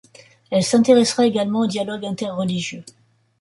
[0.49, 2.83] Elle s'intéressera également au dialogue inter-religieux.